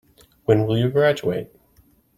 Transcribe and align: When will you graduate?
When 0.45 0.65
will 0.65 0.79
you 0.79 0.89
graduate? 0.89 1.51